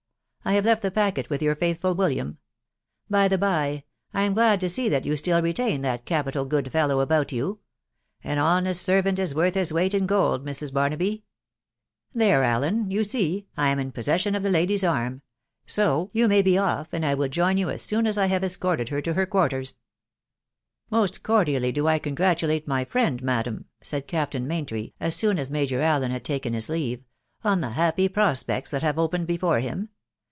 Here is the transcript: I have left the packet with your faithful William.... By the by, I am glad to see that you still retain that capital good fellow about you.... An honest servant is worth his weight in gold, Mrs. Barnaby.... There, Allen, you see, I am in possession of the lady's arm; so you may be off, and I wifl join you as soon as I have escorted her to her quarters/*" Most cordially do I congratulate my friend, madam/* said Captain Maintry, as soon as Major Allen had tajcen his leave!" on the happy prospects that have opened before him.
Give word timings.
I 0.43 0.53
have 0.53 0.65
left 0.65 0.81
the 0.81 0.89
packet 0.89 1.29
with 1.29 1.43
your 1.43 1.55
faithful 1.55 1.93
William.... 1.93 2.39
By 3.07 3.27
the 3.27 3.37
by, 3.37 3.83
I 4.11 4.23
am 4.23 4.33
glad 4.33 4.59
to 4.61 4.71
see 4.71 4.89
that 4.89 5.05
you 5.05 5.15
still 5.15 5.39
retain 5.39 5.83
that 5.83 6.03
capital 6.03 6.45
good 6.45 6.71
fellow 6.71 6.99
about 6.99 7.31
you.... 7.31 7.59
An 8.23 8.39
honest 8.39 8.81
servant 8.81 9.19
is 9.19 9.35
worth 9.35 9.53
his 9.53 9.71
weight 9.71 9.93
in 9.93 10.07
gold, 10.07 10.43
Mrs. 10.43 10.73
Barnaby.... 10.73 11.23
There, 12.15 12.43
Allen, 12.43 12.89
you 12.89 13.03
see, 13.03 13.45
I 13.55 13.67
am 13.69 13.77
in 13.77 13.91
possession 13.91 14.33
of 14.33 14.41
the 14.41 14.49
lady's 14.49 14.83
arm; 14.83 15.21
so 15.67 16.09
you 16.11 16.27
may 16.27 16.41
be 16.41 16.57
off, 16.57 16.91
and 16.91 17.05
I 17.05 17.13
wifl 17.13 17.29
join 17.29 17.57
you 17.57 17.69
as 17.69 17.83
soon 17.83 18.07
as 18.07 18.17
I 18.17 18.25
have 18.25 18.43
escorted 18.43 18.89
her 18.89 19.01
to 19.03 19.13
her 19.13 19.27
quarters/*" 19.27 19.75
Most 20.89 21.21
cordially 21.21 21.71
do 21.71 21.87
I 21.87 21.99
congratulate 21.99 22.67
my 22.67 22.83
friend, 22.83 23.21
madam/* 23.21 23.65
said 23.81 24.07
Captain 24.07 24.47
Maintry, 24.47 24.95
as 24.99 25.15
soon 25.15 25.37
as 25.37 25.51
Major 25.51 25.81
Allen 25.81 26.09
had 26.09 26.25
tajcen 26.25 26.55
his 26.55 26.67
leave!" 26.67 27.03
on 27.43 27.61
the 27.61 27.69
happy 27.69 28.09
prospects 28.09 28.71
that 28.71 28.81
have 28.81 28.97
opened 28.97 29.27
before 29.27 29.59
him. 29.59 29.89